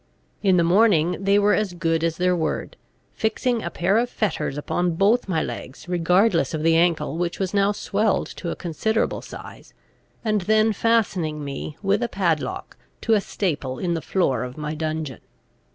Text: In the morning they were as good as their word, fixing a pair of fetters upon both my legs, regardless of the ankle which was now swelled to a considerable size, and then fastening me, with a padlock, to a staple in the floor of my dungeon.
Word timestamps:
In 0.41 0.57
the 0.57 0.63
morning 0.63 1.15
they 1.19 1.37
were 1.37 1.53
as 1.53 1.75
good 1.75 2.03
as 2.03 2.17
their 2.17 2.35
word, 2.35 2.75
fixing 3.13 3.61
a 3.61 3.69
pair 3.69 3.99
of 3.99 4.09
fetters 4.09 4.57
upon 4.57 4.95
both 4.95 5.27
my 5.27 5.43
legs, 5.43 5.87
regardless 5.87 6.55
of 6.55 6.63
the 6.63 6.75
ankle 6.75 7.17
which 7.17 7.37
was 7.37 7.53
now 7.53 7.71
swelled 7.71 8.25
to 8.37 8.49
a 8.49 8.55
considerable 8.55 9.21
size, 9.21 9.75
and 10.25 10.41
then 10.41 10.73
fastening 10.73 11.43
me, 11.45 11.77
with 11.83 12.01
a 12.01 12.09
padlock, 12.09 12.77
to 13.01 13.13
a 13.13 13.21
staple 13.21 13.77
in 13.77 13.93
the 13.93 14.01
floor 14.01 14.43
of 14.43 14.57
my 14.57 14.73
dungeon. 14.73 15.19